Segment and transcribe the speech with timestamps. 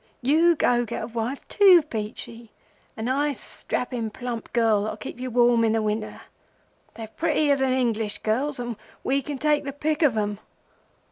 [0.23, 5.63] 'You go get a wife too, Peachey—a nice, strappin', plump girl that'll keep you warm
[5.63, 6.21] in the winter.
[6.95, 10.39] They're prettier than English girls, and we can take the pick of 'em.